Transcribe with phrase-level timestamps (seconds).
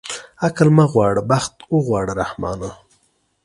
[0.45, 2.69] عقل مه غواړه بخت اوغواړه رحمانه.